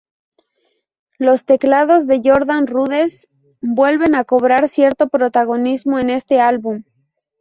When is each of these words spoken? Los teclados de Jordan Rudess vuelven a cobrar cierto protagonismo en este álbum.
Los 1.19 1.45
teclados 1.45 2.07
de 2.07 2.21
Jordan 2.25 2.65
Rudess 2.65 3.27
vuelven 3.61 4.15
a 4.15 4.23
cobrar 4.23 4.67
cierto 4.67 5.09
protagonismo 5.09 5.99
en 5.99 6.09
este 6.09 6.39
álbum. 6.39 6.81